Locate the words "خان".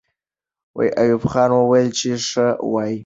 1.31-1.49